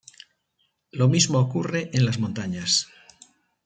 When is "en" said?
1.93-2.07